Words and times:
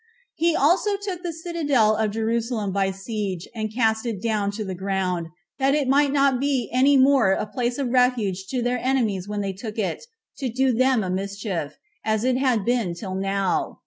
He 0.33 0.55
also 0.55 0.97
took 0.97 1.21
the 1.21 1.31
citadel 1.31 1.95
of 1.95 2.09
Jerusalem 2.09 2.71
by 2.73 2.89
siege, 2.89 3.47
and 3.53 3.71
cast 3.71 4.03
it 4.07 4.19
down 4.19 4.49
to 4.53 4.65
the 4.65 4.73
ground, 4.73 5.27
that 5.59 5.75
it 5.75 5.87
might 5.87 6.11
not 6.11 6.39
be 6.39 6.71
any 6.73 6.97
more 6.97 7.33
a 7.33 7.45
place 7.45 7.77
of 7.77 7.89
refuge 7.89 8.47
to 8.47 8.63
their 8.63 8.79
enemies 8.79 9.27
when 9.27 9.41
they 9.41 9.53
took 9.53 9.77
it, 9.77 10.03
to 10.37 10.49
do 10.49 10.73
them 10.73 11.03
a 11.03 11.11
mischief, 11.11 11.77
as 12.03 12.23
it 12.23 12.37
had 12.37 12.65
been 12.65 12.95
till 12.95 13.13
now. 13.13 13.77